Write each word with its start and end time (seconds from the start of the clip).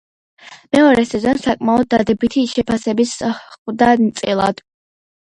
მეორე 0.75 1.03
სეზონს 1.09 1.45
საკმაოდ 1.51 1.87
დადებითი 1.95 2.47
შეფასებები 2.57 3.09
ჰხვდა 3.15 3.95
წილად. 4.23 4.69